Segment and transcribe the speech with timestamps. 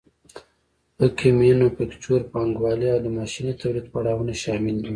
[0.95, 4.89] پکې مینوفکچور پانګوالي او د ماشیني تولید پړاوونه شامل دي